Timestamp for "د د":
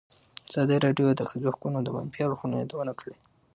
1.15-1.21